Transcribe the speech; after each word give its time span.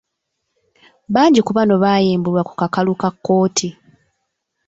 Bangi 1.13 1.39
ku 1.45 1.51
bano 1.57 1.73
baayimbulwa 1.83 2.41
ku 2.47 2.53
kakalu 2.59 2.93
ka 3.01 3.09
kkooti. 3.13 3.69